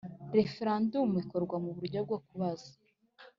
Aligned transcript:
Referendumu 0.37 1.15
ikorwa 1.23 1.55
mu 1.63 1.71
buryo 1.77 1.99
bwo 2.05 2.17
kubaza 2.25 2.71